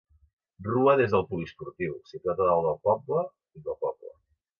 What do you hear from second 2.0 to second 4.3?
situat a dalt del poble, fins al poble.